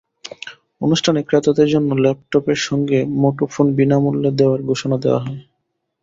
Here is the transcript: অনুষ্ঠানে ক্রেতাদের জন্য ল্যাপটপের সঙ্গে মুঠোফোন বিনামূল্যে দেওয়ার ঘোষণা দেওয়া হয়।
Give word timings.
অনুষ্ঠানে 0.81 1.19
ক্রেতাদের 1.23 1.67
জন্য 1.67 1.89
ল্যাপটপের 1.95 2.59
সঙ্গে 2.67 2.99
মুঠোফোন 3.21 3.67
বিনামূল্যে 3.75 4.31
দেওয়ার 4.39 4.61
ঘোষণা 4.63 4.97
দেওয়া 4.97 5.21
হয়। 5.25 5.39